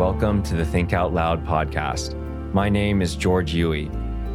[0.00, 2.14] welcome to the Think Out Loud podcast.
[2.54, 3.90] My name is George Huey,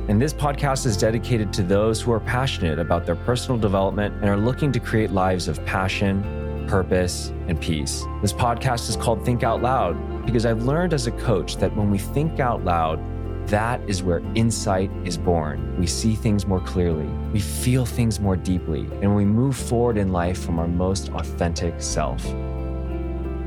[0.07, 4.25] and this podcast is dedicated to those who are passionate about their personal development and
[4.25, 8.03] are looking to create lives of passion, purpose, and peace.
[8.21, 11.89] This podcast is called Think Out Loud because I've learned as a coach that when
[11.89, 12.99] we think out loud,
[13.47, 15.79] that is where insight is born.
[15.79, 20.11] We see things more clearly, we feel things more deeply, and we move forward in
[20.11, 22.23] life from our most authentic self.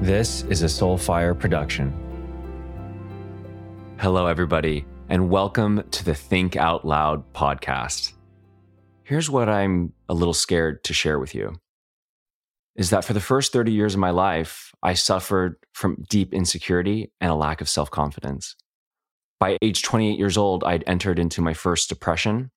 [0.01, 2.08] This is a Soulfire production.
[3.98, 8.12] Hello, everybody, and welcome to the Think Out Loud podcast.
[9.02, 11.61] Here's what I'm a little scared to share with you
[12.77, 17.12] is that for the first 30 years of my life, I suffered from deep insecurity
[17.21, 18.55] and a lack of self confidence
[19.41, 22.51] by age 28 years old, I'd entered into my first depression.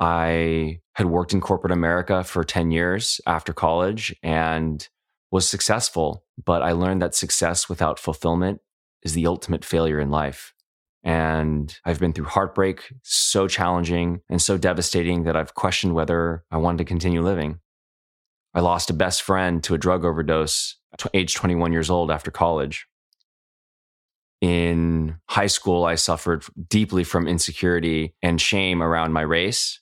[0.00, 4.86] I had worked in corporate America for 10 years after college and
[5.30, 8.60] was successful, but I learned that success without fulfillment
[9.02, 10.54] is the ultimate failure in life.
[11.08, 16.58] And I've been through heartbreak, so challenging and so devastating that I've questioned whether I
[16.58, 17.60] wanted to continue living.
[18.52, 22.30] I lost a best friend to a drug overdose at age 21 years old after
[22.30, 22.86] college
[24.40, 29.80] in high school, I suffered deeply from insecurity and shame around my race.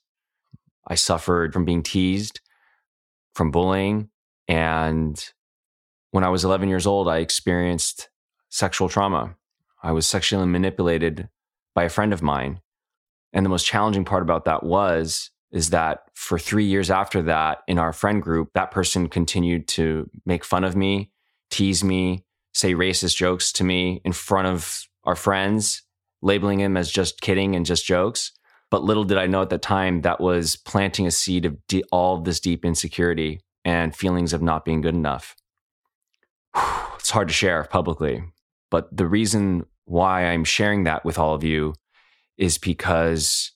[0.87, 2.41] I suffered from being teased,
[3.35, 4.09] from bullying.
[4.49, 5.23] And
[6.13, 8.09] when I was 11 years old, I experienced
[8.49, 9.37] sexual trauma.
[9.87, 11.29] I was sexually manipulated
[11.73, 12.61] by a friend of mine.
[13.33, 17.59] And the most challenging part about that was is that for 3 years after that
[17.69, 21.13] in our friend group that person continued to make fun of me,
[21.53, 25.83] tease me, say racist jokes to me in front of our friends,
[26.21, 28.33] labeling him as just kidding and just jokes.
[28.73, 31.85] But little did I know at the time that was planting a seed of de-
[31.93, 35.37] all of this deep insecurity and feelings of not being good enough.
[36.99, 38.25] It's hard to share publicly,
[38.69, 41.75] but the reason why I'm sharing that with all of you
[42.37, 43.53] is because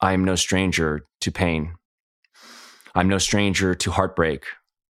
[0.00, 1.74] I am no stranger to pain.
[2.94, 4.44] I'm no stranger to heartbreak.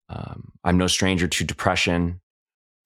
[0.09, 2.21] Um, I'm no stranger to depression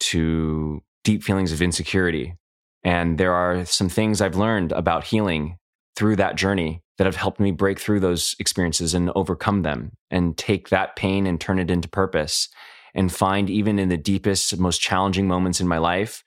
[0.01, 2.35] to deep feelings of insecurity.
[2.83, 5.57] And there are some things I've learned about healing
[5.95, 10.37] through that journey that have helped me break through those experiences and overcome them and
[10.37, 12.47] take that pain and turn it into purpose
[12.93, 16.23] and find even in the deepest, most challenging moments in my life,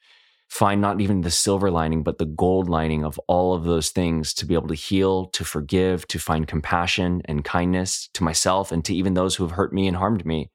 [0.52, 4.34] find not even the silver lining, but the gold lining of all of those things
[4.34, 8.84] to be able to heal, to forgive, to find compassion and kindness to myself and
[8.84, 10.50] to even those who have hurt me and harmed me.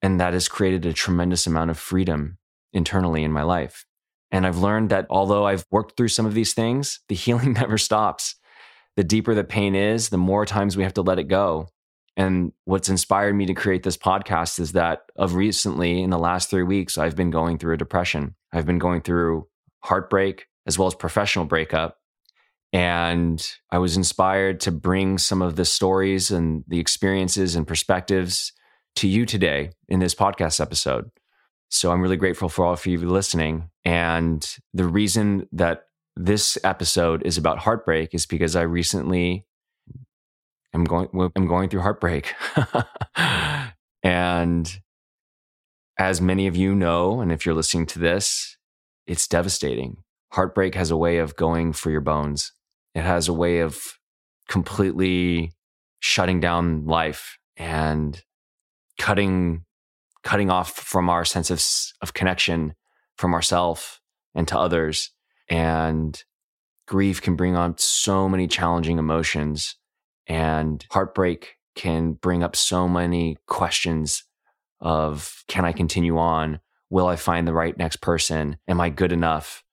[0.00, 2.38] And that has created a tremendous amount of freedom
[2.72, 3.84] internally in my life.
[4.30, 7.78] And I've learned that although I've worked through some of these things, the healing never
[7.78, 8.36] stops.
[8.94, 11.66] The deeper the pain is, the more times we have to let it go.
[12.16, 16.48] And what's inspired me to create this podcast is that of recently, in the last
[16.48, 18.36] three weeks, I've been going through a depression.
[18.56, 19.46] I've been going through
[19.84, 21.98] heartbreak as well as professional breakup.
[22.72, 28.52] And I was inspired to bring some of the stories and the experiences and perspectives
[28.96, 31.10] to you today in this podcast episode.
[31.68, 33.70] So I'm really grateful for all of you listening.
[33.84, 35.84] And the reason that
[36.16, 39.44] this episode is about heartbreak is because I recently
[40.72, 42.34] am going I'm going through heartbreak.
[44.02, 44.80] and
[45.98, 48.56] as many of you know, and if you're listening to this,
[49.06, 49.98] it's devastating.
[50.32, 52.52] Heartbreak has a way of going for your bones.
[52.94, 53.78] It has a way of
[54.48, 55.52] completely
[56.00, 58.22] shutting down life and
[58.98, 59.64] cutting
[60.22, 61.64] cutting off from our sense of
[62.02, 62.74] of connection
[63.16, 64.00] from ourself
[64.34, 65.10] and to others
[65.48, 66.24] and
[66.86, 69.76] grief can bring on so many challenging emotions
[70.26, 74.24] and heartbreak can bring up so many questions
[74.80, 76.60] of can I continue on?
[76.90, 78.58] Will I find the right next person?
[78.68, 79.64] Am I good enough?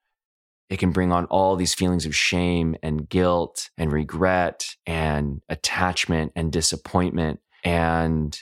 [0.70, 6.32] It can bring on all these feelings of shame and guilt and regret and attachment
[6.36, 7.40] and disappointment.
[7.64, 8.38] And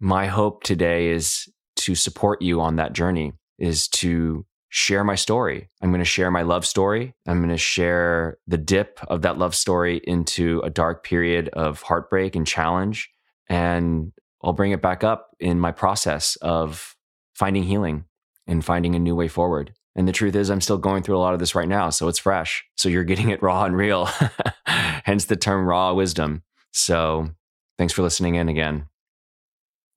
[0.00, 5.68] my hope today is to support you on that journey, is to share my story.
[5.82, 7.14] I'm going to share my love story.
[7.26, 11.82] I'm going to share the dip of that love story into a dark period of
[11.82, 13.10] heartbreak and challenge.
[13.48, 14.12] And
[14.42, 16.96] I'll bring it back up in my process of
[17.34, 18.04] finding healing
[18.46, 19.72] and finding a new way forward.
[19.94, 21.90] And the truth is, I'm still going through a lot of this right now.
[21.90, 22.64] So it's fresh.
[22.76, 24.08] So you're getting it raw and real,
[24.66, 26.42] hence the term raw wisdom.
[26.72, 27.30] So
[27.78, 28.86] thanks for listening in again.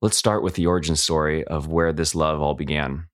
[0.02, 3.08] Let's start with the origin story of where this love all began.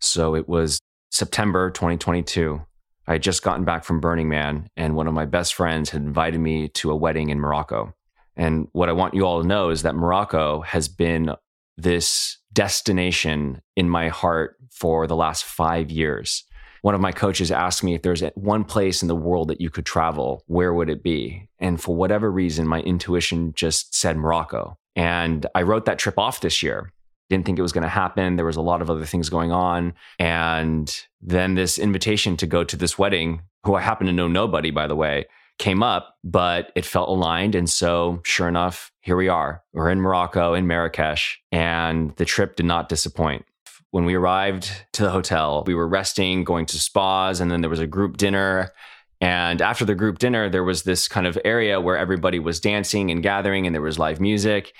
[0.00, 0.80] So it was
[1.10, 2.60] September 2022.
[3.06, 6.02] I had just gotten back from Burning Man, and one of my best friends had
[6.02, 7.94] invited me to a wedding in Morocco.
[8.36, 11.34] And what I want you all to know is that Morocco has been
[11.76, 16.44] this destination in my heart for the last five years.
[16.82, 19.68] one of my coaches asked me if there's one place in the world that you
[19.68, 21.46] could travel, where would it be?
[21.58, 24.78] And for whatever reason, my intuition just said Morocco.
[24.96, 26.92] And I wrote that trip off this year.
[27.28, 28.36] Didn't think it was going to happen.
[28.36, 29.92] There was a lot of other things going on.
[30.18, 30.90] And
[31.20, 34.86] then this invitation to go to this wedding, who I happen to know nobody, by
[34.86, 35.26] the way,
[35.60, 37.54] came up, but it felt aligned.
[37.54, 39.62] And so, sure enough, here we are.
[39.72, 43.44] We're in Morocco, in Marrakesh, and the trip did not disappoint.
[43.90, 47.70] When we arrived to the hotel, we were resting, going to spas, and then there
[47.70, 48.72] was a group dinner.
[49.20, 53.10] And after the group dinner, there was this kind of area where everybody was dancing
[53.10, 54.72] and gathering, and there was live music.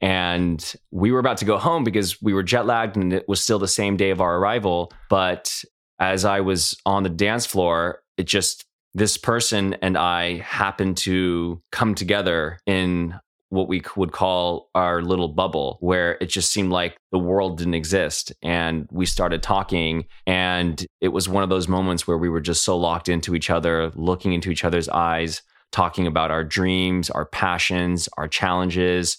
[0.00, 3.40] And we were about to go home because we were jet lagged and it was
[3.40, 4.92] still the same day of our arrival.
[5.08, 5.62] But
[6.00, 11.60] as I was on the dance floor, it just this person and I happened to
[11.72, 13.18] come together in
[13.50, 17.74] what we would call our little bubble where it just seemed like the world didn't
[17.74, 22.40] exist and we started talking and it was one of those moments where we were
[22.40, 27.10] just so locked into each other looking into each other's eyes talking about our dreams
[27.10, 29.18] our passions our challenges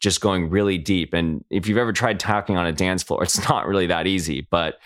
[0.00, 1.14] just going really deep.
[1.14, 4.46] And if you've ever tried talking on a dance floor it's not really that easy
[4.50, 4.78] but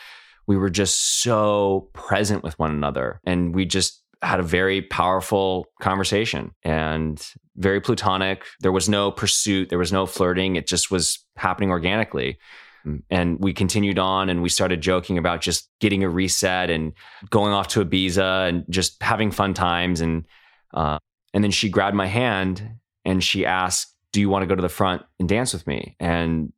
[0.46, 5.66] we were just so present with one another and we just had a very powerful
[5.80, 7.26] conversation and
[7.56, 8.44] very plutonic.
[8.60, 10.56] There was no pursuit, there was no flirting.
[10.56, 12.38] It just was happening organically.
[13.10, 16.92] And we continued on and we started joking about just getting a reset and
[17.28, 20.00] going off to Ibiza and just having fun times.
[20.00, 20.26] And,
[20.72, 20.98] uh,
[21.34, 24.62] and then she grabbed my hand and she asked, Do you want to go to
[24.62, 25.94] the front and dance with me?
[26.00, 26.52] And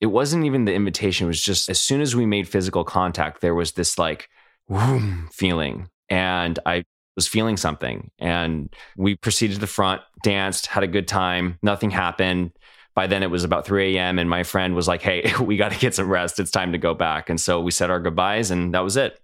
[0.00, 1.26] it wasn't even the invitation.
[1.26, 4.28] It was just as soon as we made physical contact, there was this like,
[4.68, 6.84] whoom feeling and I
[7.16, 8.10] was feeling something.
[8.18, 11.58] And we proceeded to the front, danced, had a good time.
[11.62, 12.52] Nothing happened.
[12.94, 14.18] By then it was about 3 a.m.
[14.18, 16.38] And my friend was like, Hey, we got to get some rest.
[16.38, 17.28] It's time to go back.
[17.28, 19.20] And so we said our goodbyes and that was it.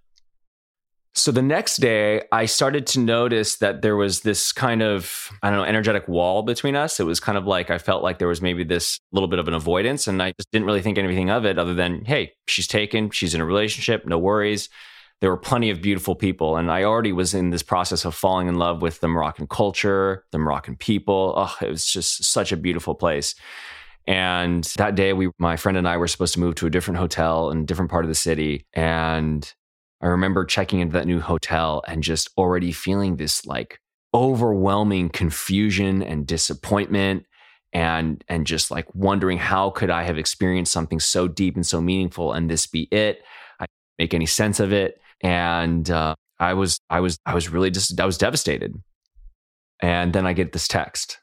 [1.15, 5.51] So the next day, I started to notice that there was this kind of, I
[5.51, 6.99] don't know, energetic wall between us.
[6.99, 9.47] It was kind of like I felt like there was maybe this little bit of
[9.47, 10.07] an avoidance.
[10.07, 13.35] And I just didn't really think anything of it other than, hey, she's taken, she's
[13.35, 14.69] in a relationship, no worries
[15.23, 16.57] there were plenty of beautiful people.
[16.57, 20.25] And I already was in this process of falling in love with the Moroccan culture,
[20.33, 21.33] the Moroccan people.
[21.37, 23.33] Oh, it was just such a beautiful place.
[24.05, 26.97] And that day, we, my friend and I were supposed to move to a different
[26.97, 28.65] hotel in a different part of the city.
[28.73, 29.49] And
[30.01, 33.79] I remember checking into that new hotel and just already feeling this like
[34.13, 37.23] overwhelming confusion and disappointment
[37.71, 41.79] and and just like wondering how could I have experienced something so deep and so
[41.79, 43.23] meaningful and this be it?
[43.61, 43.67] I
[43.97, 47.99] make any sense of it and uh, I was I was I was really just
[47.99, 48.75] I was devastated.
[49.81, 51.17] And then I get this text,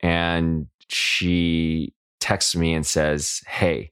[0.00, 3.90] and she texts me and says, "Hey,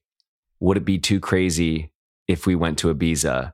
[0.61, 1.93] would it be too crazy
[2.27, 3.53] if we went to Ibiza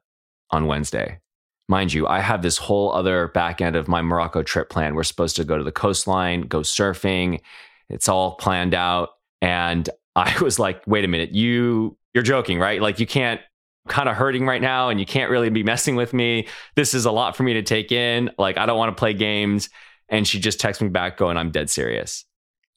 [0.50, 1.20] on Wednesday?"
[1.66, 4.94] Mind you, I have this whole other back end of my Morocco trip plan.
[4.94, 7.40] We're supposed to go to the coastline, go surfing.
[7.88, 9.10] It's all planned out.
[9.40, 12.80] And I was like, wait a minute, you you're joking, right?
[12.80, 13.40] Like you can't
[13.88, 16.48] kind of hurting right now and you can't really be messing with me.
[16.74, 18.30] This is a lot for me to take in.
[18.38, 19.68] Like, I don't want to play games.
[20.08, 22.24] And she just texted me back going, I'm dead serious.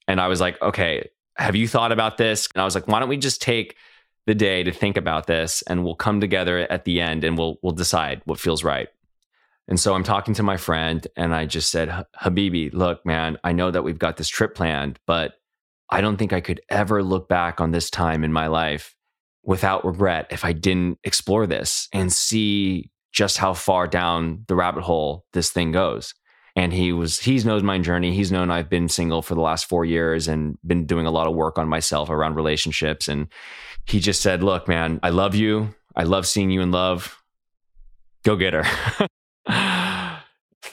[0.08, 2.48] And I was like, okay, have you thought about this?
[2.54, 3.76] And I was like, why don't we just take
[4.26, 7.58] the day to think about this and we'll come together at the end and we'll
[7.62, 8.90] we'll decide what feels right.
[9.70, 13.52] And so I'm talking to my friend and I just said, Habibi, look, man, I
[13.54, 15.34] know that we've got this trip planned, but
[15.90, 18.97] I don't think I could ever look back on this time in my life
[19.48, 24.84] without regret if I didn't explore this and see just how far down the rabbit
[24.84, 26.14] hole this thing goes.
[26.56, 28.14] And he was, he's knows my journey.
[28.14, 31.28] He's known I've been single for the last four years and been doing a lot
[31.28, 33.08] of work on myself around relationships.
[33.08, 33.28] And
[33.86, 35.74] he just said, Look, man, I love you.
[35.96, 37.22] I love seeing you in love.
[38.26, 38.66] Go get her.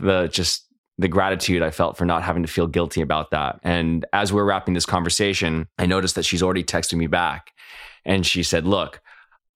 [0.01, 0.67] the just
[0.99, 3.61] the gratitude I felt for not having to feel guilty about that.
[3.63, 7.53] And as we're wrapping this conversation, I noticed that she's already texting me back
[8.05, 9.01] and she said, Look,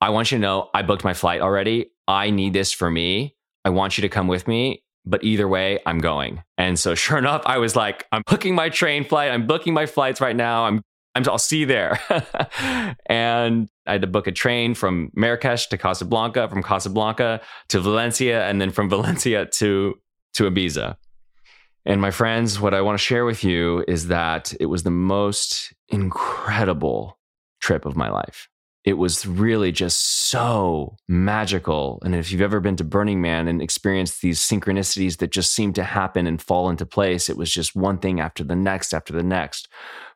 [0.00, 1.90] I want you to know I booked my flight already.
[2.06, 3.34] I need this for me.
[3.64, 4.82] I want you to come with me.
[5.04, 6.42] But either way, I'm going.
[6.56, 9.30] And so, sure enough, I was like, I'm booking my train flight.
[9.30, 10.64] I'm booking my flights right now.
[10.64, 10.82] I'm,
[11.14, 11.98] I'm I'll see you there.
[13.06, 18.46] and I had to book a train from Marrakesh to Casablanca, from Casablanca to Valencia,
[18.46, 19.94] and then from Valencia to,
[20.34, 20.96] to Ibiza.
[21.84, 24.90] And my friends, what I want to share with you is that it was the
[24.90, 27.17] most incredible
[27.60, 28.48] trip of my life.
[28.84, 32.00] It was really just so magical.
[32.04, 35.72] And if you've ever been to Burning Man and experienced these synchronicities that just seem
[35.74, 39.12] to happen and fall into place, it was just one thing after the next, after
[39.12, 39.68] the next,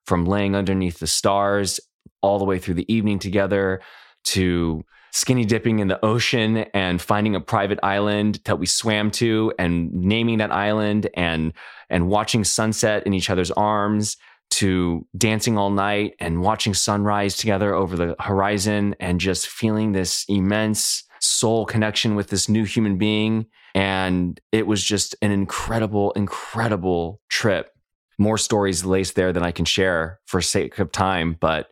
[0.07, 1.81] from laying underneath the stars
[2.23, 3.83] all the way through the evening together
[4.25, 9.53] to skinny dipping in the ocean and finding a private island that we swam to
[9.59, 11.53] and naming that island and
[11.91, 14.17] and watching sunset in each other's arms
[14.53, 20.25] to dancing all night and watching sunrise together over the horizon and just feeling this
[20.29, 23.47] immense soul connection with this new human being.
[23.75, 27.71] And it was just an incredible incredible trip.
[28.19, 31.69] More stories laced there than I can share for sake of time but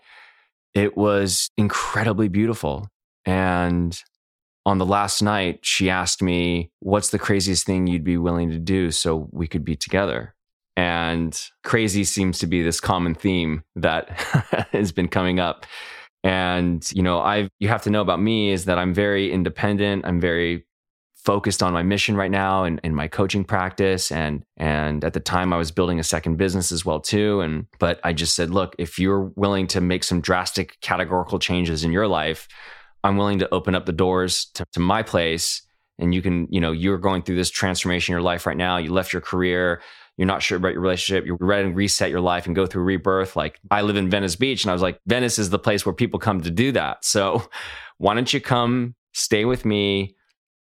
[0.74, 2.88] it was incredibly beautiful.
[3.24, 4.00] And
[4.66, 8.58] on the last night, she asked me, What's the craziest thing you'd be willing to
[8.58, 10.34] do so we could be together?
[10.76, 14.10] And crazy seems to be this common theme that
[14.72, 15.66] has been coming up.
[16.22, 20.04] And, you know, I you have to know about me is that I'm very independent.
[20.06, 20.66] I'm very
[21.16, 25.20] focused on my mission right now and, in my coaching practice and and at the
[25.20, 28.48] time I was building a second business as well too and but I just said
[28.48, 32.48] look if you're willing to make some drastic categorical changes in your life
[33.02, 35.62] I'm willing to open up the doors to, to my place.
[35.98, 38.78] And you can, you know, you're going through this transformation in your life right now.
[38.78, 39.82] You left your career.
[40.20, 41.24] You're not sure about your relationship.
[41.24, 43.36] You're ready to reset your life and go through rebirth.
[43.36, 45.94] Like I live in Venice Beach and I was like, Venice is the place where
[45.94, 47.06] people come to do that.
[47.06, 47.42] So
[47.96, 50.14] why don't you come stay with me?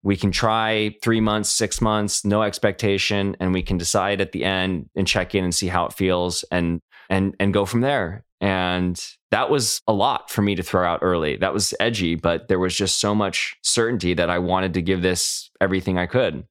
[0.03, 4.45] We can try three months, six months, no expectation, and we can decide at the
[4.45, 8.25] end and check in and see how it feels and and and go from there.
[8.39, 11.35] And that was a lot for me to throw out early.
[11.35, 15.01] That was edgy, but there was just so much certainty that I wanted to give
[15.01, 16.45] this everything I could.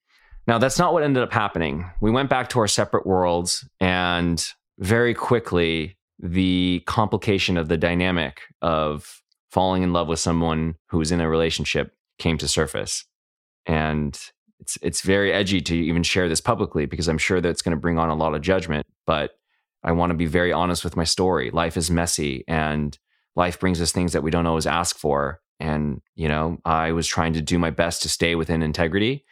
[0.46, 1.90] Now, that's not what ended up happening.
[2.00, 4.44] We went back to our separate worlds, and
[4.78, 11.12] very quickly, the complication of the dynamic of falling in love with someone who was
[11.12, 13.04] in a relationship came to surface.
[13.66, 14.18] And
[14.60, 17.76] it's it's very edgy to even share this publicly because I'm sure that it's going
[17.76, 18.86] to bring on a lot of judgment.
[19.06, 19.32] But
[19.82, 21.50] I want to be very honest with my story.
[21.50, 22.98] Life is messy and
[23.34, 25.40] life brings us things that we don't always ask for.
[25.60, 29.24] And, you know, I was trying to do my best to stay within integrity.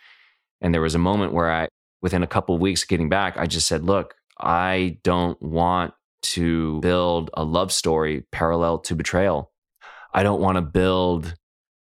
[0.60, 1.68] And there was a moment where I,
[2.02, 6.80] within a couple of weeks getting back, I just said, look, I don't want to
[6.80, 9.52] build a love story parallel to betrayal.
[10.12, 11.34] I don't want to build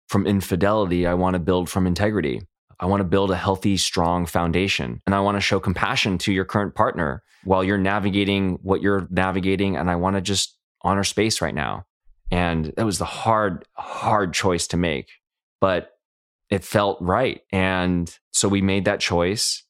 [0.09, 1.07] from infidelity.
[1.07, 2.41] I want to build from integrity.
[2.79, 5.01] I want to build a healthy, strong foundation.
[5.05, 9.07] And I want to show compassion to your current partner while you're navigating what you're
[9.09, 9.75] navigating.
[9.75, 11.85] And I want to just honor space right now.
[12.29, 15.09] And that was the hard, hard choice to make,
[15.61, 15.91] but
[16.49, 17.41] it felt right.
[17.51, 19.63] And so we made that choice.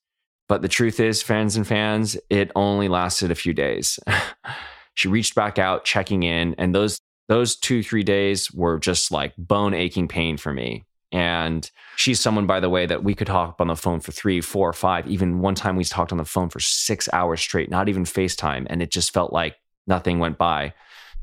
[0.48, 4.00] But the truth is, friends and fans, it only lasted a few days.
[4.94, 9.34] she reached back out, checking in, and those those two three days were just like
[9.38, 13.56] bone aching pain for me and she's someone, by the way, that we could talk
[13.60, 15.08] on the phone for three, four, five.
[15.08, 18.68] Even one time we talked on the phone for six hours straight, not even FaceTime.
[18.70, 19.56] And it just felt like
[19.86, 20.74] nothing went by.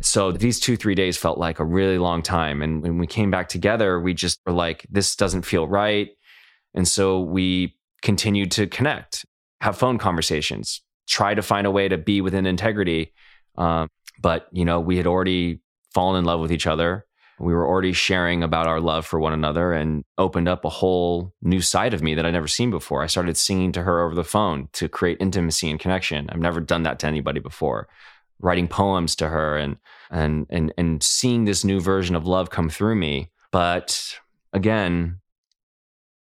[0.03, 2.63] So these two, three days felt like a really long time.
[2.63, 6.11] And when we came back together, we just were like, this doesn't feel right.
[6.75, 9.25] And so we continued to connect,
[9.61, 13.13] have phone conversations, try to find a way to be within integrity.
[13.57, 13.89] Um,
[14.21, 15.61] but, you know, we had already
[15.93, 17.07] fallen in love with each other
[17.39, 21.33] we were already sharing about our love for one another and opened up a whole
[21.43, 23.03] new side of me that I'd never seen before.
[23.03, 26.29] I started singing to her over the phone to create intimacy and connection.
[26.31, 27.89] I've never done that to anybody before.
[28.45, 29.79] Writing poems to her and
[30.11, 33.31] and and and seeing this new version of love come through me.
[33.51, 34.19] But
[34.53, 35.21] again,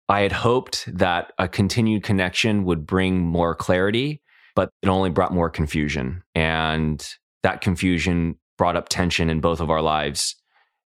[0.08, 4.22] I had hoped that a continued connection would bring more clarity,
[4.54, 6.22] but it only brought more confusion.
[6.34, 7.04] And
[7.42, 10.36] that confusion brought up tension in both of our lives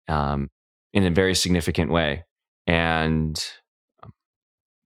[0.08, 0.50] um,
[0.92, 2.24] in a very significant way.
[2.66, 3.40] And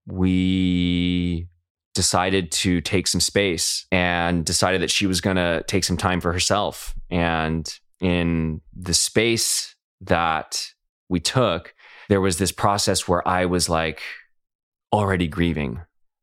[0.07, 1.47] we
[1.95, 6.21] decided to take some space and decided that she was going to take some time
[6.21, 6.95] for herself.
[7.11, 10.67] And in the space that
[11.09, 11.75] we took,
[12.09, 14.03] there was this process where I was like
[14.93, 15.81] already grieving.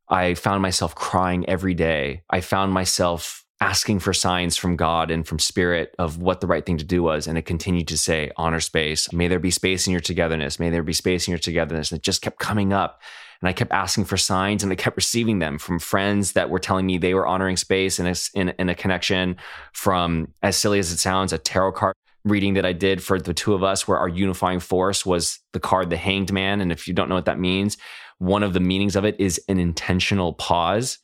[0.08, 2.22] I found myself crying every day.
[2.28, 6.66] I found myself asking for signs from God and from spirit of what the right
[6.66, 7.26] thing to do was.
[7.26, 9.12] And it continued to say, honor space.
[9.12, 10.58] May there be space in your togetherness.
[10.58, 11.92] May there be space in your togetherness.
[11.92, 13.00] And it just kept coming up.
[13.42, 16.58] And I kept asking for signs and I kept receiving them from friends that were
[16.58, 19.36] telling me they were honoring space and in, in a connection
[19.72, 21.94] from, as silly as it sounds, a tarot card
[22.24, 25.60] reading that I did for the two of us, where our unifying force was the
[25.60, 26.60] card, the hanged man.
[26.60, 27.76] And if you don't know what that means,
[28.18, 30.98] one of the meanings of it is an intentional pause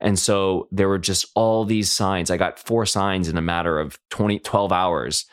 [0.00, 2.30] and so there were just all these signs.
[2.30, 5.26] I got four signs in a matter of 20, 12 hours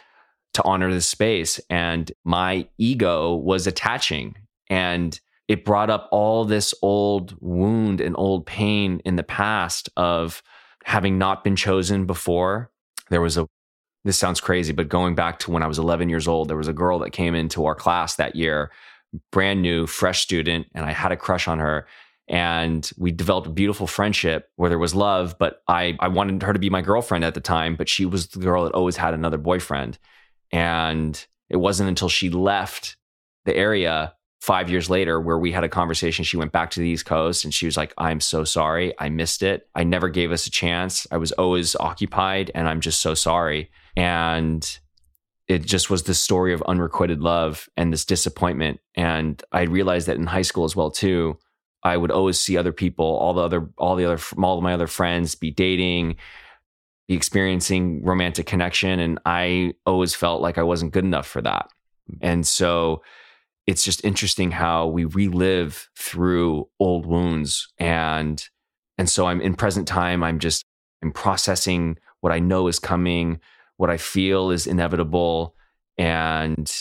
[0.53, 1.59] to honor this space.
[1.69, 4.35] And my ego was attaching.
[4.69, 10.41] And it brought up all this old wound and old pain in the past of
[10.83, 12.71] having not been chosen before.
[13.09, 13.47] There was a,
[14.03, 16.67] this sounds crazy, but going back to when I was 11 years old, there was
[16.67, 18.71] a girl that came into our class that year
[19.31, 21.87] brand new, fresh student, and I had a crush on her.
[22.27, 26.53] And we developed a beautiful friendship where there was love, but I, I wanted her
[26.53, 29.13] to be my girlfriend at the time, but she was the girl that always had
[29.13, 29.99] another boyfriend.
[30.51, 32.97] And it wasn't until she left
[33.45, 36.23] the area five years later where we had a conversation.
[36.23, 38.93] She went back to the East Coast and she was like, I'm so sorry.
[38.99, 39.67] I missed it.
[39.73, 41.07] I never gave us a chance.
[41.09, 43.71] I was always occupied and I'm just so sorry.
[43.97, 44.79] And
[45.47, 48.81] it just was the story of unrequited love and this disappointment.
[48.93, 51.39] And I realized that in high school as well, too.
[51.81, 54.75] I would always see other people, all the other, all the other, all of my
[54.75, 56.17] other friends be dating,
[57.07, 58.99] be experiencing romantic connection.
[58.99, 61.71] And I always felt like I wasn't good enough for that.
[62.21, 63.01] And so
[63.67, 67.71] it's just interesting how we relive through old wounds.
[67.77, 68.43] And,
[68.97, 70.63] and so I'm in present time, I'm just,
[71.03, 73.39] I'm processing what I know is coming,
[73.77, 75.55] what I feel is inevitable.
[75.97, 76.71] And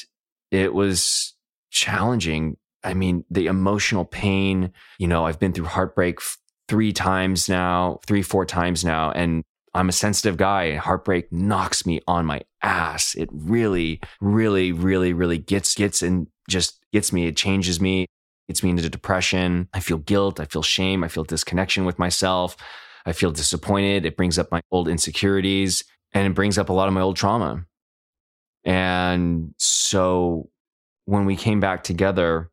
[0.50, 1.34] it was
[1.70, 6.18] challenging I mean, the emotional pain, you know, I've been through heartbreak
[6.68, 9.10] three times now, three, four times now.
[9.10, 9.42] And
[9.74, 10.64] I'm a sensitive guy.
[10.64, 13.14] And heartbreak knocks me on my ass.
[13.14, 17.26] It really, really, really, really gets, gets and just gets me.
[17.26, 18.06] It changes me.
[18.48, 19.68] Gets me into depression.
[19.72, 20.38] I feel guilt.
[20.38, 21.02] I feel shame.
[21.02, 22.56] I feel disconnection with myself.
[23.06, 24.04] I feel disappointed.
[24.06, 27.16] It brings up my old insecurities and it brings up a lot of my old
[27.16, 27.64] trauma.
[28.64, 30.50] And so
[31.04, 32.50] when we came back together,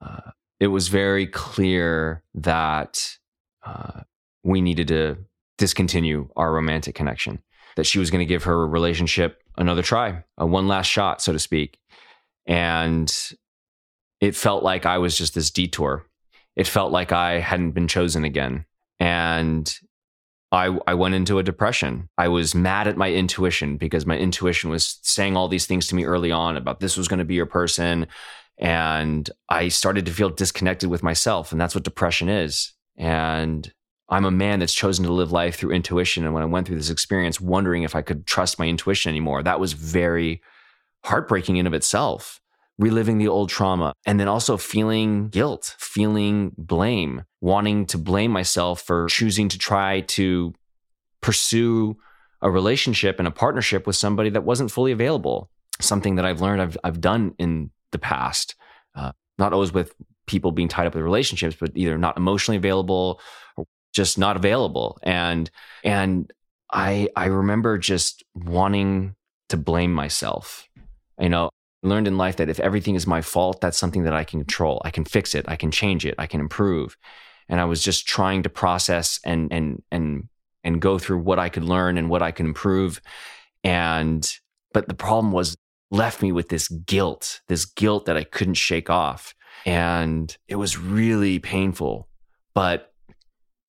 [0.00, 3.16] uh, it was very clear that
[3.64, 4.02] uh,
[4.42, 5.18] we needed to
[5.58, 7.42] discontinue our romantic connection,
[7.76, 11.32] that she was going to give her relationship another try, a one last shot, so
[11.32, 11.78] to speak.
[12.46, 13.14] And
[14.20, 16.06] it felt like I was just this detour.
[16.54, 18.64] It felt like I hadn't been chosen again.
[18.98, 19.72] And
[20.52, 22.08] I, I went into a depression.
[22.16, 25.94] I was mad at my intuition because my intuition was saying all these things to
[25.94, 28.06] me early on about this was going to be your person
[28.58, 31.52] and I started to feel disconnected with myself.
[31.52, 32.72] And that's what depression is.
[32.96, 33.70] And
[34.08, 36.24] I'm a man that's chosen to live life through intuition.
[36.24, 39.42] And when I went through this experience, wondering if I could trust my intuition anymore,
[39.42, 40.42] that was very
[41.04, 42.40] heartbreaking in of itself.
[42.78, 48.82] Reliving the old trauma and then also feeling guilt, feeling blame, wanting to blame myself
[48.82, 50.52] for choosing to try to
[51.22, 51.96] pursue
[52.42, 55.50] a relationship and a partnership with somebody that wasn't fully available.
[55.80, 58.54] Something that I've learned I've, I've done in the past,
[58.94, 59.94] uh, not always with
[60.26, 63.20] people being tied up with relationships, but either not emotionally available
[63.96, 64.98] just not available.
[65.02, 65.50] And
[65.82, 66.30] and
[66.70, 69.16] I I remember just wanting
[69.48, 70.68] to blame myself.
[71.18, 71.50] You know,
[71.82, 74.40] I learned in life that if everything is my fault, that's something that I can
[74.40, 74.82] control.
[74.84, 75.46] I can fix it.
[75.48, 76.14] I can change it.
[76.18, 76.96] I can improve.
[77.48, 80.28] And I was just trying to process and and and
[80.62, 83.00] and go through what I could learn and what I could improve.
[83.64, 84.30] And
[84.74, 85.56] but the problem was
[85.90, 89.34] left me with this guilt, this guilt that I couldn't shake off.
[89.64, 92.08] And it was really painful.
[92.52, 92.92] But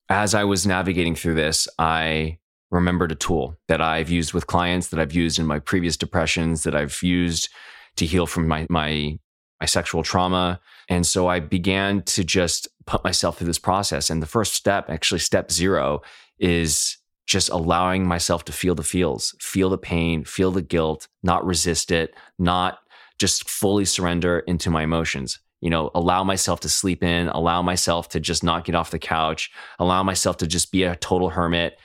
[0.10, 2.40] as I was navigating through this, I
[2.72, 6.64] remembered a tool that I've used with clients, that I've used in my previous depressions,
[6.64, 7.50] that I've used
[7.98, 9.18] to heal from my, my,
[9.60, 10.60] my sexual trauma.
[10.90, 14.10] And so I began to just put myself through this process.
[14.10, 16.02] And the first step, actually, step zero,
[16.40, 21.46] is just allowing myself to feel the feels, feel the pain, feel the guilt, not
[21.46, 22.80] resist it, not
[23.20, 25.40] just fully surrender into my emotions.
[25.62, 29.00] You know, allow myself to sleep in, allow myself to just not get off the
[29.00, 31.80] couch, allow myself to just be a total hermit,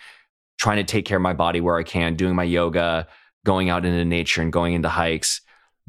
[0.58, 3.08] trying to take care of my body where I can, doing my yoga,
[3.44, 5.40] going out into nature and going into hikes,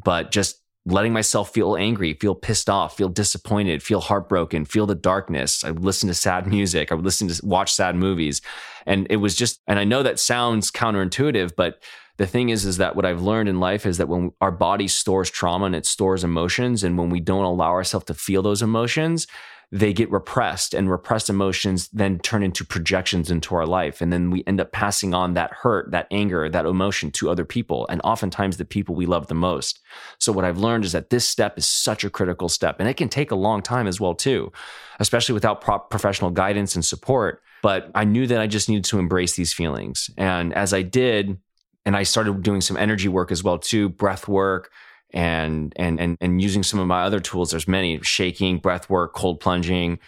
[0.03, 4.95] but just letting myself feel angry, feel pissed off, feel disappointed, feel heartbroken, feel the
[4.95, 5.63] darkness.
[5.63, 6.91] I would listen to sad music.
[6.91, 8.41] I would listen to watch sad movies.
[8.85, 11.81] And it was just, and I know that sounds counterintuitive, but
[12.17, 14.87] the thing is, is that what I've learned in life is that when our body
[14.87, 18.61] stores trauma and it stores emotions, and when we don't allow ourselves to feel those
[18.61, 19.25] emotions,
[19.73, 24.01] they get repressed and repressed emotions then turn into projections into our life.
[24.01, 27.43] And then we end up passing on that hurt that anger that emotion to other
[27.43, 27.87] people.
[27.89, 29.79] And oftentimes the people we love the most.
[30.19, 32.79] So what i've learned is that this step is such a critical step.
[32.79, 34.51] And it can take a long time as well too
[34.99, 35.59] especially without
[35.89, 37.41] professional guidance and support.
[37.63, 40.11] But i knew that i just needed to embrace these feelings.
[40.17, 41.39] And as i did
[41.83, 44.69] and i started doing some energy work as well too breath work
[45.13, 47.51] and and and and using some of my other tools.
[47.51, 49.99] There's many shaking, breath work, cold plunging,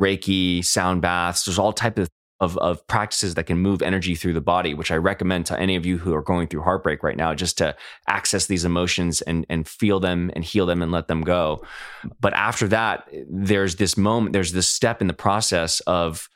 [0.00, 1.44] Reiki, sound baths.
[1.44, 2.08] There's all type of,
[2.40, 5.74] of of practices that can move energy through the body, which I recommend to any
[5.76, 7.74] of you who are going through heartbreak right now, just to
[8.08, 11.64] access these emotions and and feel them and heal them and let them go.
[12.20, 16.28] But after that, there's this moment, there's this step in the process of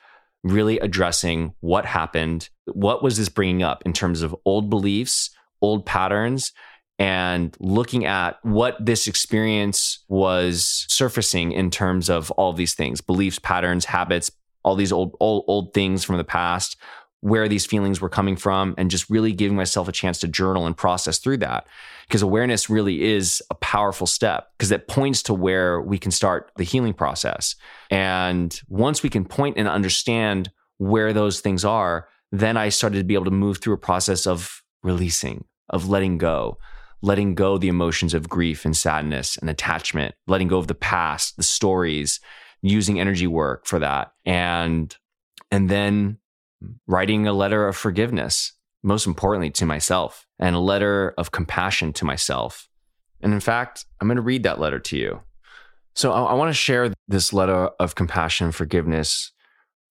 [0.43, 5.29] really addressing what happened, what was this bringing up in terms of old beliefs,
[5.61, 6.53] old patterns
[6.99, 13.01] and looking at what this experience was surfacing in terms of all of these things
[13.01, 14.29] beliefs patterns habits
[14.63, 16.77] all these old old old things from the past
[17.21, 20.65] where these feelings were coming from and just really giving myself a chance to journal
[20.65, 21.67] and process through that.
[22.07, 26.49] Because awareness really is a powerful step because it points to where we can start
[26.55, 27.55] the healing process.
[27.91, 33.03] And once we can point and understand where those things are then i started to
[33.03, 36.57] be able to move through a process of releasing of letting go
[37.01, 41.37] letting go the emotions of grief and sadness and attachment letting go of the past
[41.37, 42.19] the stories
[42.61, 44.97] using energy work for that and
[45.51, 46.17] and then
[46.87, 52.05] writing a letter of forgiveness, most importantly to myself, and a letter of compassion to
[52.05, 52.67] myself.
[53.21, 55.21] And in fact, I'm going to read that letter to you.
[55.95, 59.31] So I, I want to share this letter of compassion and forgiveness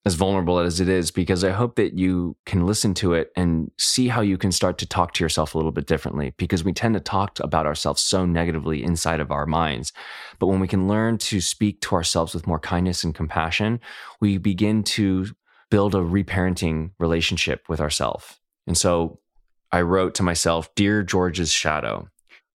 [0.04, 3.70] as vulnerable as it is because I hope that you can listen to it and
[3.78, 6.72] see how you can start to talk to yourself a little bit differently because we
[6.72, 9.92] tend to talk about ourselves so negatively inside of our minds.
[10.38, 13.80] But when we can learn to speak to ourselves with more kindness and compassion,
[14.20, 15.26] we begin to
[15.70, 18.38] build a reparenting relationship with ourselves.
[18.66, 19.18] And so
[19.72, 22.08] I wrote to myself, Dear George's shadow,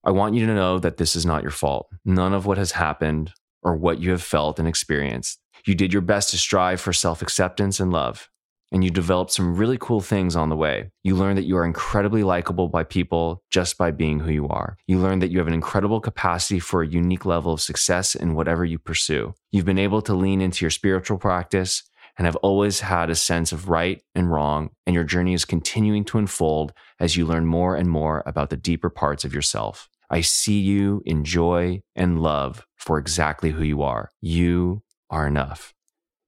[0.04, 1.90] I want you to know that this is not your fault.
[2.04, 3.32] None of what has happened
[3.64, 5.40] or what you have felt and experienced.
[5.66, 8.30] You did your best to strive for self acceptance and love,
[8.72, 10.92] and you developed some really cool things on the way.
[11.04, 14.78] You learned that you are incredibly likable by people just by being who you are.
[14.88, 18.34] You learned that you have an incredible capacity for a unique level of success in
[18.34, 19.34] whatever you pursue.
[19.52, 21.84] You've been able to lean into your spiritual practice
[22.18, 26.04] and have always had a sense of right and wrong, and your journey is continuing
[26.06, 29.90] to unfold as you learn more and more about the deeper parts of yourself.
[30.14, 34.10] I see you in joy and love for exactly who you are.
[34.22, 35.74] You are enough.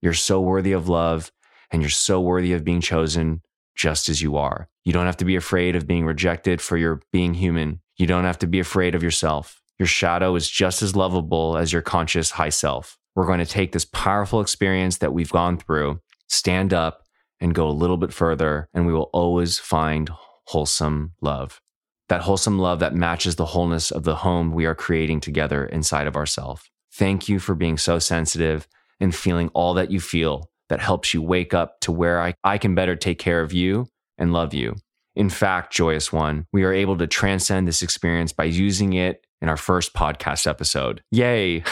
[0.02, 1.32] You're so worthy of love,
[1.72, 3.42] and you're so worthy of being chosen
[3.76, 4.68] just as you are.
[4.84, 7.82] You don't have to be afraid of being rejected for your being human.
[7.96, 9.62] You don't have to be afraid of yourself.
[9.80, 13.72] Your shadow is just as lovable as your conscious high self we're going to take
[13.72, 17.04] this powerful experience that we've gone through, stand up,
[17.40, 20.10] and go a little bit further, and we will always find
[20.48, 21.62] wholesome love.
[22.10, 26.08] That wholesome love that matches the wholeness of the home we are creating together inside
[26.08, 26.70] of ourselves.
[26.94, 28.68] Thank you for being so sensitive
[29.00, 32.58] and feeling all that you feel that helps you wake up to where I, I
[32.58, 33.88] can better take care of you
[34.18, 34.76] and love you.
[35.16, 39.50] In fact, Joyous One, we are able to transcend this experience by using it in
[39.50, 41.02] our first podcast episode.
[41.12, 41.64] Yay!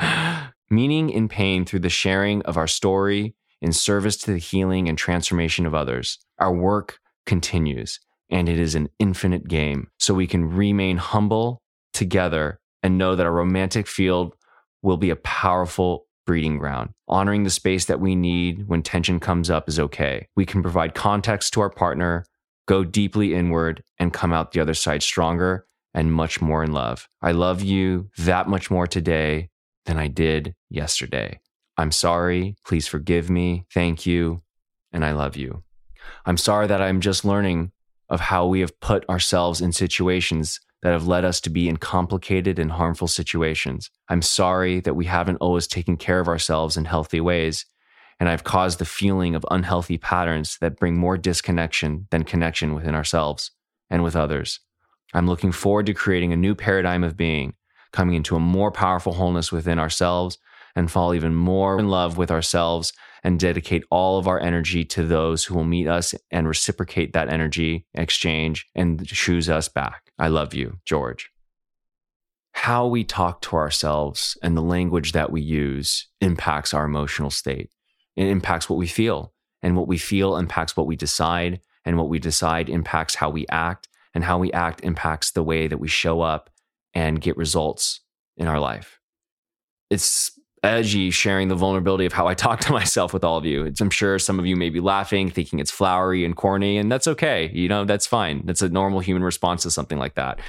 [0.70, 4.98] meaning in pain through the sharing of our story in service to the healing and
[4.98, 6.18] transformation of others.
[6.38, 8.00] Our work continues,
[8.32, 9.90] and it is an infinite game.
[9.98, 14.34] So we can remain humble together and know that our romantic field
[14.82, 16.90] will be a powerful breeding ground.
[17.06, 20.26] Honoring the space that we need when tension comes up is okay.
[20.34, 22.24] We can provide context to our partner,
[22.66, 27.08] go deeply inward, and come out the other side stronger and much more in love.
[27.20, 29.50] I love you that much more today
[29.84, 31.40] than I did yesterday.
[31.76, 32.56] I'm sorry.
[32.64, 33.66] Please forgive me.
[33.74, 34.42] Thank you.
[34.92, 35.64] And I love you.
[36.24, 37.72] I'm sorry that I'm just learning
[38.08, 41.76] of how we have put ourselves in situations that have led us to be in
[41.76, 43.90] complicated and harmful situations.
[44.08, 47.64] I'm sorry that we haven't always taken care of ourselves in healthy ways.
[48.18, 52.94] And I've caused the feeling of unhealthy patterns that bring more disconnection than connection within
[52.94, 53.52] ourselves
[53.90, 54.60] and with others.
[55.14, 57.54] I'm looking forward to creating a new paradigm of being
[57.92, 60.38] coming into a more powerful wholeness within ourselves
[60.74, 65.04] and fall even more in love with ourselves and dedicate all of our energy to
[65.04, 70.10] those who will meet us and reciprocate that energy exchange and choose us back.
[70.18, 71.30] I love you, George.
[72.52, 77.70] How we talk to ourselves and the language that we use impacts our emotional state.
[78.16, 79.32] It impacts what we feel,
[79.62, 83.46] and what we feel impacts what we decide, and what we decide impacts how we
[83.48, 86.50] act, and how we act impacts the way that we show up
[86.92, 88.00] and get results
[88.36, 89.00] in our life.
[89.88, 93.64] It's edgy sharing the vulnerability of how I talk to myself with all of you.
[93.64, 96.90] It's, I'm sure some of you may be laughing, thinking it's flowery and corny, and
[96.90, 97.50] that's okay.
[97.52, 98.42] You know, that's fine.
[98.44, 100.40] That's a normal human response to something like that.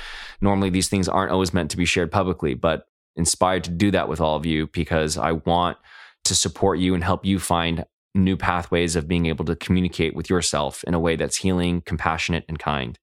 [0.41, 4.09] Normally, these things aren't always meant to be shared publicly, but inspired to do that
[4.09, 5.77] with all of you because I want
[6.25, 10.29] to support you and help you find new pathways of being able to communicate with
[10.29, 12.97] yourself in a way that's healing, compassionate, and kind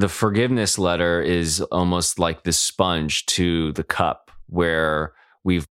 [0.00, 5.12] the forgiveness letter is almost like the sponge to the cup where
[5.44, 5.66] we've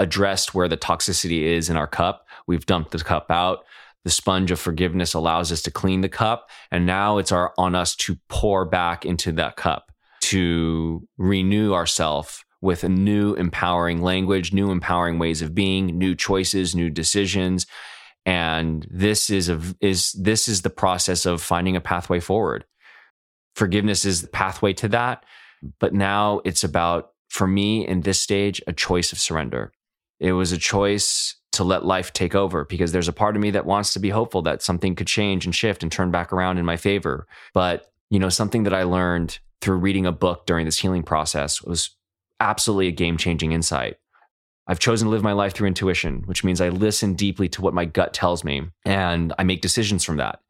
[0.00, 2.26] addressed where the toxicity is in our cup.
[2.48, 3.64] We've dumped the cup out.
[4.04, 6.50] The sponge of forgiveness allows us to clean the cup.
[6.72, 12.44] And now it's our, on us to pour back into that cup to renew ourselves
[12.60, 17.66] with a new empowering language, new empowering ways of being, new choices, new decisions.
[18.26, 22.64] And this is a, is this is the process of finding a pathway forward
[23.54, 25.24] forgiveness is the pathway to that.
[25.78, 29.72] But now it's about, for me in this stage, a choice of surrender.
[30.20, 33.50] It was a choice to let life take over because there's a part of me
[33.50, 36.58] that wants to be hopeful that something could change and shift and turn back around
[36.58, 37.26] in my favor.
[37.54, 41.62] But, you know, something that I learned through reading a book during this healing process
[41.62, 41.90] was
[42.38, 43.96] absolutely a game changing insight.
[44.66, 47.74] I've chosen to live my life through intuition, which means I listen deeply to what
[47.74, 50.40] my gut tells me and I make decisions from that.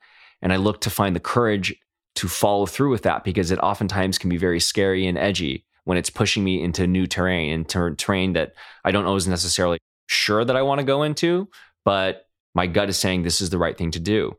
[0.43, 1.75] And I look to find the courage
[2.17, 5.99] to follow through with that because it oftentimes can be very scary and edgy when
[5.99, 8.53] it's pushing me into new terrain and ter- terrain that
[8.85, 11.49] I don't always necessarily sure that I want to go into,
[11.85, 14.37] but my gut is saying this is the right thing to do.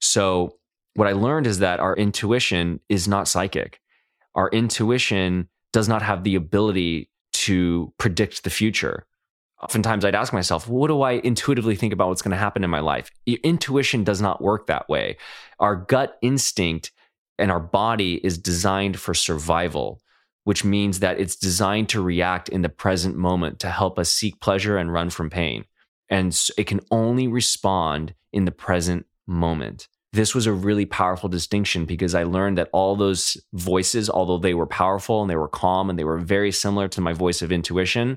[0.00, 0.56] So,
[0.94, 3.78] what I learned is that our intuition is not psychic.
[4.36, 7.10] Our intuition does not have the ability
[7.44, 9.04] to predict the future.
[9.62, 12.70] Oftentimes, I'd ask myself, what do I intuitively think about what's going to happen in
[12.70, 13.10] my life?
[13.26, 15.18] Intuition does not work that way.
[15.60, 16.90] Our gut instinct
[17.38, 20.00] and our body is designed for survival
[20.46, 24.40] which means that it's designed to react in the present moment to help us seek
[24.40, 25.64] pleasure and run from pain.
[26.08, 29.88] And it can only respond in the present moment.
[30.12, 34.54] This was a really powerful distinction because I learned that all those voices, although they
[34.54, 37.50] were powerful and they were calm and they were very similar to my voice of
[37.50, 38.16] intuition,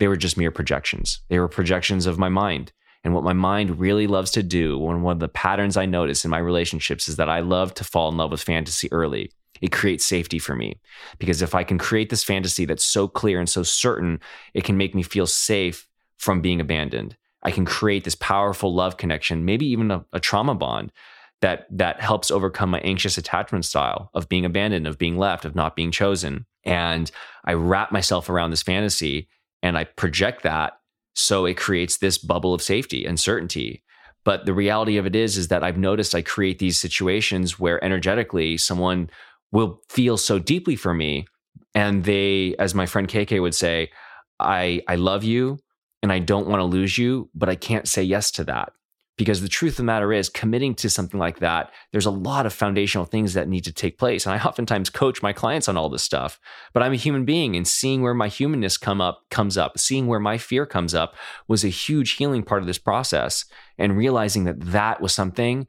[0.00, 1.22] they were just mere projections.
[1.30, 2.72] They were projections of my mind.
[3.04, 6.30] And what my mind really loves to do, one of the patterns I notice in
[6.30, 9.30] my relationships is that I love to fall in love with fantasy early
[9.64, 10.78] it creates safety for me.
[11.18, 14.20] Because if I can create this fantasy that's so clear and so certain,
[14.52, 17.16] it can make me feel safe from being abandoned.
[17.42, 20.92] I can create this powerful love connection, maybe even a, a trauma bond
[21.40, 25.54] that that helps overcome my anxious attachment style of being abandoned, of being left, of
[25.54, 26.44] not being chosen.
[26.64, 27.10] And
[27.46, 29.28] I wrap myself around this fantasy
[29.62, 30.74] and I project that
[31.14, 33.82] so it creates this bubble of safety and certainty.
[34.24, 37.82] But the reality of it is is that I've noticed I create these situations where
[37.82, 39.08] energetically someone
[39.54, 41.26] will feel so deeply for me.
[41.74, 43.90] And they, as my friend KK would say,
[44.38, 45.58] I, I love you
[46.02, 48.72] and I don't want to lose you, but I can't say yes to that.
[49.16, 52.46] Because the truth of the matter is, committing to something like that, there's a lot
[52.46, 54.26] of foundational things that need to take place.
[54.26, 56.40] And I oftentimes coach my clients on all this stuff.
[56.72, 60.08] But I'm a human being, and seeing where my humanness come up comes up, seeing
[60.08, 61.14] where my fear comes up
[61.46, 63.44] was a huge healing part of this process.
[63.78, 65.68] And realizing that that was something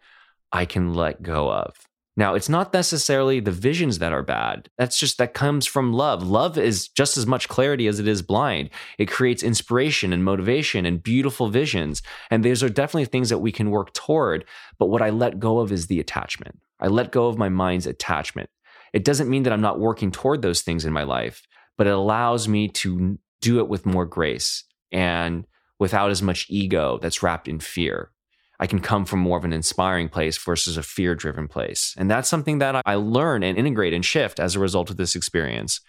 [0.51, 1.75] I can let go of.
[2.17, 4.69] Now, it's not necessarily the visions that are bad.
[4.77, 6.23] That's just that comes from love.
[6.23, 8.69] Love is just as much clarity as it is blind.
[8.97, 12.01] It creates inspiration and motivation and beautiful visions.
[12.31, 14.45] And those are definitely things that we can work toward.
[14.79, 16.59] But what I let go of is the attachment.
[16.79, 18.49] I let go of my mind's attachment.
[18.93, 21.41] It doesn't mean that I'm not working toward those things in my life,
[21.77, 25.45] but it allows me to do it with more grace and
[25.79, 28.11] without as much ego that's wrapped in fear.
[28.59, 31.93] I can come from more of an inspiring place versus a fear driven place.
[31.97, 35.15] And that's something that I learn and integrate and shift as a result of this
[35.15, 35.81] experience.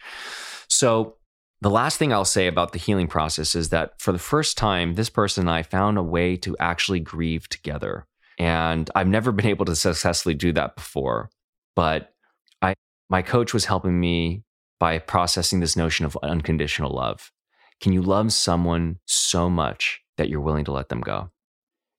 [0.69, 1.17] So,
[1.63, 4.95] the last thing I'll say about the healing process is that for the first time,
[4.95, 8.07] this person and I found a way to actually grieve together.
[8.39, 11.31] And I've never been able to successfully do that before.
[11.75, 12.13] But
[12.61, 12.75] I,
[13.09, 14.43] my coach was helping me
[14.79, 17.33] by processing this notion of unconditional love.
[17.81, 21.31] Can you love someone so much that you're willing to let them go?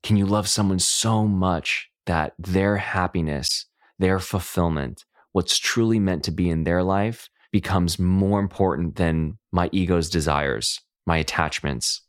[0.04, 3.66] Can you love someone so much that their happiness,
[4.00, 9.70] their fulfillment, what's truly meant to be in their life becomes more important than my
[9.72, 12.02] ego's desires, my attachments?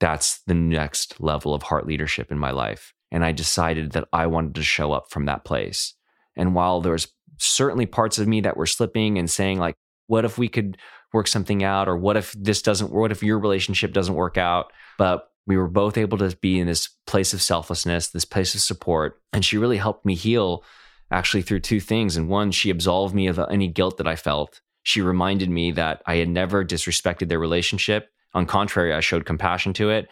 [0.00, 2.92] That's the next level of heart leadership in my life.
[3.10, 5.94] And I decided that I wanted to show up from that place.
[6.36, 10.24] And while there was certainly parts of me that were slipping and saying, like, what
[10.24, 10.76] if we could
[11.12, 11.88] work something out?
[11.88, 14.72] Or what if this doesn't, what if your relationship doesn't work out?
[14.98, 18.60] But we were both able to be in this place of selflessness, this place of
[18.60, 19.20] support.
[19.32, 20.64] And she really helped me heal
[21.10, 22.16] actually through two things.
[22.16, 24.60] And one, she absolved me of any guilt that I felt.
[24.82, 28.10] She reminded me that I had never disrespected their relationship.
[28.34, 30.08] On contrary, I showed compassion to it,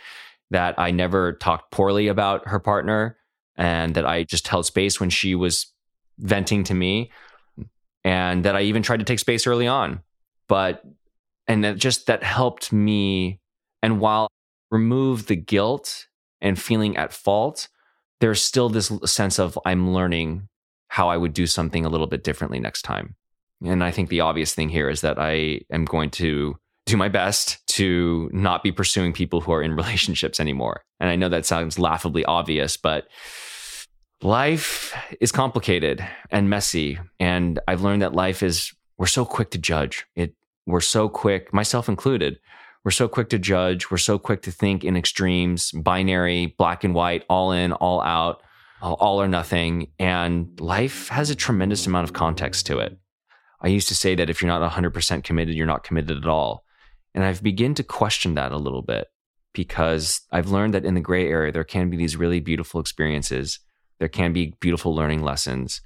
[0.51, 3.17] that I never talked poorly about her partner,
[3.57, 5.67] and that I just held space when she was
[6.19, 7.11] venting to me,
[8.05, 10.01] and that I even tried to take space early on.
[10.49, 10.83] But,
[11.47, 13.41] and that just that helped me.
[13.83, 14.29] And while
[14.75, 16.09] remove the guilt
[16.41, 17.69] and feeling at fault,
[18.21, 20.49] there's still this sense of I'm learning
[20.89, 23.15] how I would do something a little bit differently next time.
[23.65, 26.57] And I think the obvious thing here is that I am going to
[26.87, 30.83] do my best to not be pursuing people who are in relationships anymore.
[31.01, 33.07] And I know that sounds laughably obvious, but
[34.23, 36.99] life is complicated and messy.
[37.21, 40.05] And I've learned that life is, we're so quick to judge.
[40.17, 40.35] It,
[40.67, 42.39] we're so quick, myself included,
[42.85, 43.91] we're so quick to judge.
[43.91, 48.43] We're so quick to think in extremes, binary, black and white, all in, all out.
[48.83, 49.91] all or nothing.
[49.99, 52.99] And life has a tremendous amount of context to it.
[53.63, 56.65] I used to say that if you're not 100% committed, you're not committed at all.
[57.15, 59.07] And I've begun to question that a little bit
[59.55, 63.61] because I've learned that in the gray area, there can be these really beautiful experiences.
[64.01, 65.81] There can be beautiful learning lessons.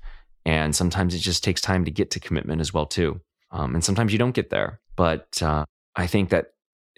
[0.45, 3.21] And sometimes it just takes time to get to commitment as well, too.
[3.53, 4.81] Um, and sometimes you don't get there.
[4.97, 6.47] But uh, I think that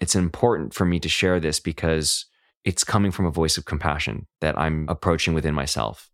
[0.01, 2.25] it's important for me to share this because
[2.65, 6.09] it's coming from a voice of compassion that I'm approaching within myself.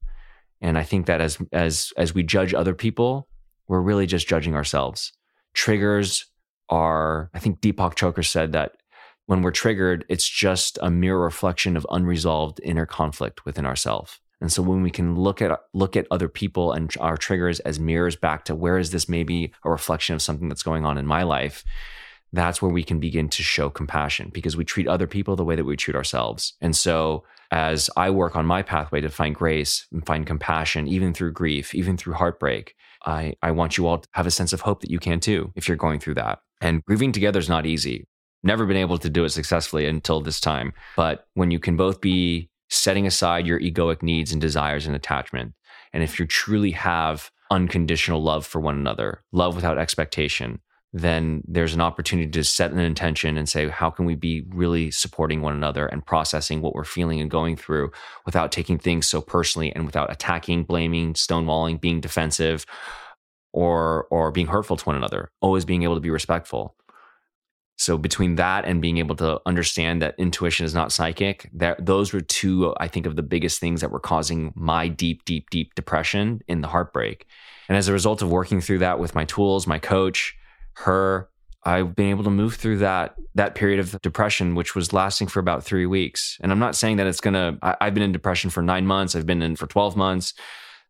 [0.61, 3.27] And I think that as as as we judge other people,
[3.67, 5.13] we're really just judging ourselves.
[5.53, 6.25] Triggers
[6.69, 8.73] are, I think Deepak Chopra said that
[9.25, 14.19] when we're triggered, it's just a mere reflection of unresolved inner conflict within ourselves.
[14.41, 17.79] And so when we can look at look at other people and our triggers as
[17.79, 21.05] mirrors back to where is this maybe a reflection of something that's going on in
[21.05, 21.63] my life,
[22.33, 25.55] that's where we can begin to show compassion because we treat other people the way
[25.55, 26.53] that we treat ourselves.
[26.61, 31.13] And so as I work on my pathway to find grace and find compassion, even
[31.13, 34.61] through grief, even through heartbreak, I, I want you all to have a sense of
[34.61, 36.39] hope that you can too if you're going through that.
[36.59, 38.05] And grieving together is not easy.
[38.43, 40.73] Never been able to do it successfully until this time.
[40.95, 45.53] But when you can both be setting aside your egoic needs and desires and attachment,
[45.93, 50.59] and if you truly have unconditional love for one another, love without expectation,
[50.99, 54.91] then there's an opportunity to set an intention and say, how can we be really
[54.91, 57.91] supporting one another and processing what we're feeling and going through
[58.25, 62.65] without taking things so personally and without attacking, blaming, stonewalling, being defensive,
[63.53, 65.31] or or being hurtful to one another.
[65.41, 66.75] Always being able to be respectful.
[67.79, 72.11] So between that and being able to understand that intuition is not psychic, that those
[72.11, 75.75] were two, I think, of the biggest things that were causing my deep, deep, deep
[75.75, 77.27] depression in the heartbreak.
[77.69, 80.35] And as a result of working through that with my tools, my coach,
[80.83, 81.29] her,
[81.63, 85.39] I've been able to move through that that period of depression, which was lasting for
[85.39, 86.37] about three weeks.
[86.41, 87.57] And I'm not saying that it's gonna.
[87.61, 89.15] I, I've been in depression for nine months.
[89.15, 90.33] I've been in for 12 months.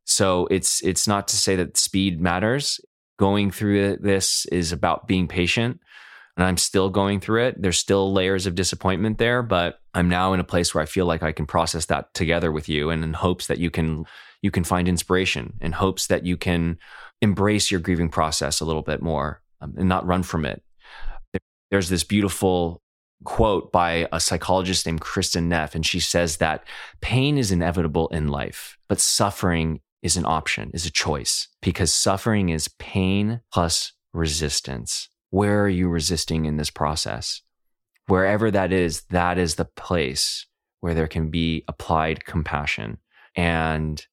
[0.06, 2.80] So it's it's not to say that speed matters.
[3.17, 5.80] Going through this is about being patient
[6.38, 7.60] and I'm still going through it.
[7.60, 11.08] There's still layers of disappointment there, but I'm now in a place where I feel
[11.08, 14.06] like I can process that together with you and in hopes that you can
[14.43, 16.78] you can find inspiration in hopes that you can
[17.23, 20.63] embrace your grieving process a little bit more um, and not run from it.
[21.70, 22.82] There's this beautiful
[23.24, 26.63] quote by a psychologist named Kristin Neff, and she says that
[27.02, 32.50] pain is inevitable in life, but suffering is an option, is a choice, because suffering
[32.50, 35.10] is pain plus resistance.
[35.32, 37.41] Where are you resisting in this process?
[38.06, 40.46] Wherever that is, that is the place
[40.80, 43.00] where there can be applied compassion.
[43.36, 44.06] And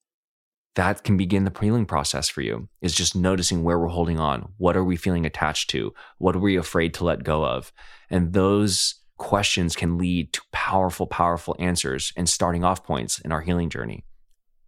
[0.75, 4.53] that can begin the healing process for you is just noticing where we're holding on.
[4.57, 5.95] What are we feeling attached to?
[6.19, 7.73] What are we afraid to let go of?
[8.11, 13.41] And those questions can lead to powerful, powerful answers and starting off points in our
[13.41, 14.05] healing journey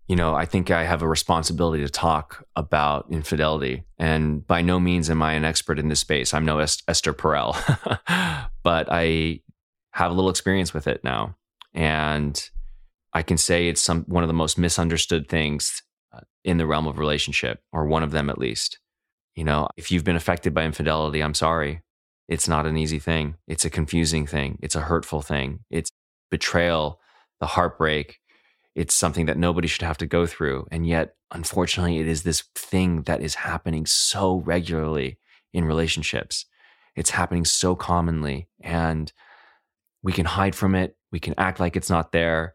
[0.07, 3.85] you know, I think I have a responsibility to talk about infidelity.
[3.99, 6.33] And by no means am I an expert in this space.
[6.33, 7.55] I'm no Esther Perel,
[8.63, 9.41] but I
[9.93, 11.37] have a little experience with it now.
[11.75, 12.41] And
[13.13, 15.83] I can say it's some one of the most misunderstood things
[16.45, 18.79] in the realm of relationship, or one of them at least.
[19.35, 21.83] You know, if you've been affected by infidelity, I'm sorry.
[22.29, 23.37] It's not an easy thing.
[23.47, 24.59] It's a confusing thing.
[24.63, 25.61] It's a hurtful thing.
[25.71, 25.91] It's
[26.31, 27.01] betrayal,
[27.41, 28.19] the heartbreak,
[28.77, 30.67] it's something that nobody should have to go through.
[30.71, 35.19] And yet, unfortunately, it is this thing that is happening so regularly
[35.55, 36.45] in relationships.
[36.95, 38.49] It's happening so commonly.
[38.61, 39.11] And
[40.03, 42.55] we can hide from it, we can act like it's not there.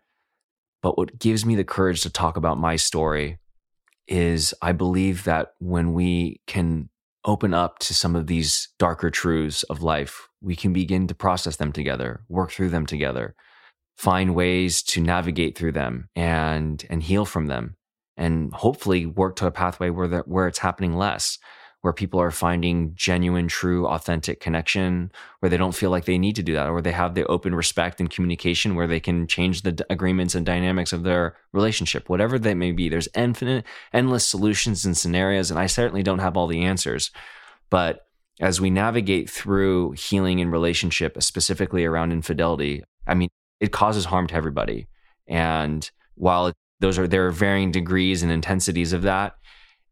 [0.83, 3.39] But what gives me the courage to talk about my story
[4.11, 6.89] is I believe that when we can
[7.25, 11.55] open up to some of these darker truths of life, we can begin to process
[11.55, 13.35] them together, work through them together
[14.01, 17.75] find ways to navigate through them and and heal from them
[18.17, 21.37] and hopefully work to a pathway where the, where it's happening less
[21.81, 26.35] where people are finding genuine true authentic connection where they don't feel like they need
[26.35, 29.63] to do that or they have the open respect and communication where they can change
[29.63, 34.85] the agreements and dynamics of their relationship whatever that may be there's infinite endless solutions
[34.85, 37.11] and scenarios and I certainly don't have all the answers
[37.69, 38.05] but
[38.39, 43.29] as we navigate through healing in relationship specifically around infidelity I mean
[43.61, 44.87] it causes harm to everybody.
[45.27, 46.51] And while
[46.81, 49.35] those are there are varying degrees and intensities of that,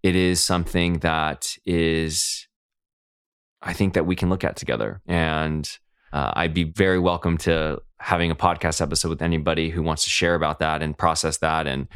[0.03, 2.47] it is something that is
[3.61, 5.01] I think that we can look at together.
[5.05, 5.69] And
[6.13, 10.09] uh, I'd be very welcome to having a podcast episode with anybody who wants to
[10.09, 11.87] share about that and process that and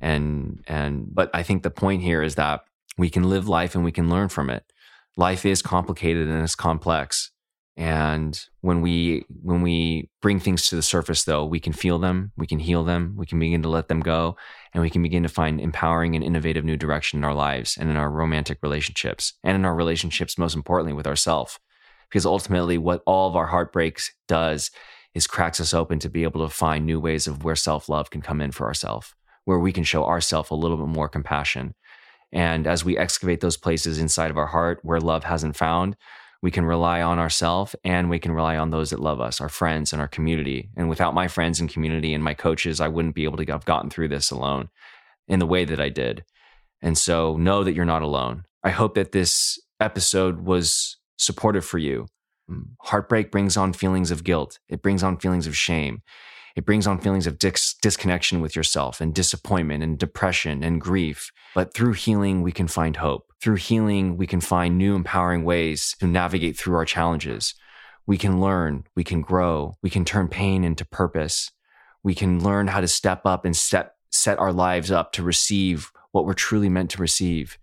[0.00, 2.60] and and but I think the point here is that
[2.98, 4.70] we can live life and we can learn from it.
[5.16, 7.30] Life is complicated and it's complex.
[7.76, 12.32] And when we when we bring things to the surface though, we can feel them,
[12.36, 14.36] we can heal them, we can begin to let them go,
[14.72, 17.90] and we can begin to find empowering and innovative new direction in our lives and
[17.90, 21.58] in our romantic relationships and in our relationships most importantly with ourselves.
[22.08, 24.70] Because ultimately what all of our heartbreaks does
[25.14, 28.22] is cracks us open to be able to find new ways of where self-love can
[28.22, 29.14] come in for ourselves,
[29.44, 31.74] where we can show ourselves a little bit more compassion.
[32.32, 35.96] And as we excavate those places inside of our heart where love hasn't found,
[36.46, 39.48] we can rely on ourselves and we can rely on those that love us, our
[39.48, 40.70] friends and our community.
[40.76, 43.64] And without my friends and community and my coaches, I wouldn't be able to have
[43.64, 44.68] gotten through this alone
[45.26, 46.24] in the way that I did.
[46.80, 48.44] And so know that you're not alone.
[48.62, 52.06] I hope that this episode was supportive for you.
[52.48, 54.60] Mm, heartbreak brings on feelings of guilt.
[54.68, 56.02] It brings on feelings of shame.
[56.56, 61.30] It brings on feelings of dis- disconnection with yourself and disappointment and depression and grief.
[61.54, 63.30] But through healing, we can find hope.
[63.42, 67.54] Through healing, we can find new empowering ways to navigate through our challenges.
[68.06, 71.50] We can learn, we can grow, we can turn pain into purpose.
[72.02, 75.90] We can learn how to step up and set, set our lives up to receive
[76.12, 77.58] what we're truly meant to receive.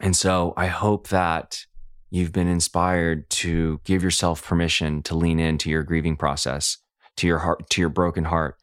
[0.00, 1.66] And so I hope that
[2.10, 6.78] you've been inspired to give yourself permission to lean into your grieving process
[7.16, 8.56] to your heart, to your broken heart.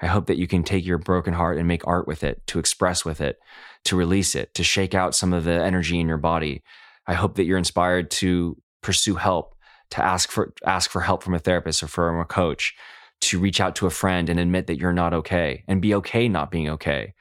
[0.00, 2.58] I hope that you can take your broken heart and make art with it, to
[2.58, 3.38] express with it,
[3.84, 6.62] to release it, to shake out some of the energy in your body.
[7.06, 9.54] I hope that you're inspired to pursue help,
[9.90, 12.74] to ask for ask for help from a therapist or from a coach,
[13.22, 16.28] to reach out to a friend and admit that you're not okay and be okay
[16.28, 17.14] not being okay.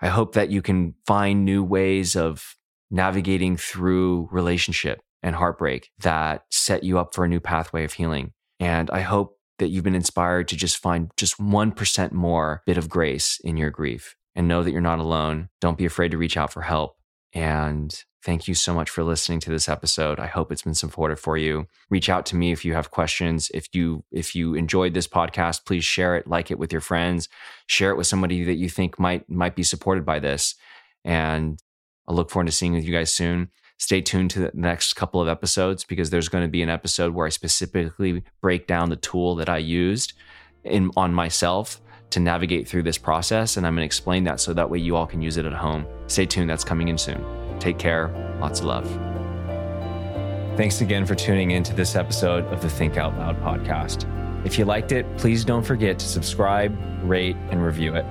[0.00, 2.56] I hope that you can find new ways of
[2.90, 8.32] navigating through relationship and heartbreak that set you up for a new pathway of healing.
[8.60, 12.88] And I hope that you've been inspired to just find just 1% more bit of
[12.88, 15.48] grace in your grief and know that you're not alone.
[15.60, 16.96] Don't be afraid to reach out for help.
[17.32, 20.18] And thank you so much for listening to this episode.
[20.18, 21.66] I hope it's been supportive for you.
[21.90, 23.50] Reach out to me if you have questions.
[23.52, 27.28] If you if you enjoyed this podcast, please share it, like it with your friends,
[27.66, 30.54] share it with somebody that you think might might be supported by this.
[31.04, 31.60] And
[32.08, 35.28] I look forward to seeing you guys soon stay tuned to the next couple of
[35.28, 39.34] episodes because there's going to be an episode where I specifically break down the tool
[39.36, 40.14] that I used
[40.64, 44.54] in on myself to navigate through this process and I'm going to explain that so
[44.54, 45.86] that way you all can use it at home.
[46.06, 47.24] Stay tuned, that's coming in soon.
[47.58, 48.08] Take care.
[48.40, 48.86] Lots of love.
[50.56, 54.06] Thanks again for tuning in to this episode of the Think Out Loud podcast.
[54.46, 58.04] If you liked it, please don't forget to subscribe, rate, and review it